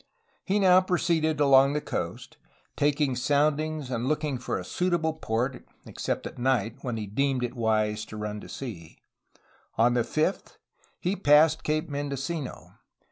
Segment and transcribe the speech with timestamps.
[0.43, 2.37] He now proceeded along the coast,
[2.75, 7.53] taking soundings and looking for a suitable port, except at night, when he deemed it
[7.55, 8.97] wise to run to sea.
[9.77, 10.57] On the 5th
[10.99, 12.79] he passed Cape Mendocino.